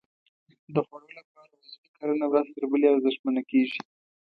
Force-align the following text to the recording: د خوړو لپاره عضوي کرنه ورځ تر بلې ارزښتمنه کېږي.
د 0.73 0.75
خوړو 0.87 1.07
لپاره 1.17 1.53
عضوي 1.61 1.87
کرنه 1.97 2.25
ورځ 2.31 2.47
تر 2.55 2.63
بلې 2.71 2.87
ارزښتمنه 2.93 3.41
کېږي. 3.51 3.79